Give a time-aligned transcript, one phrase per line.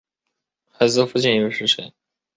[0.71, 1.93] 孩子的父亲又是谁？